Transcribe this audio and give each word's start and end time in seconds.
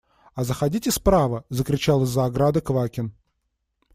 А 0.33 0.43
заходите 0.43 0.89
справа!– 0.91 1.43
закричал 1.49 2.01
из-за 2.05 2.25
ограды 2.25 2.59
Квакин. 2.59 3.13